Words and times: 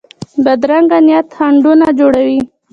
بدرنګه 0.43 0.97
نیت 1.05 1.27
خنډونه 1.37 1.87
جوړوي 1.99 2.39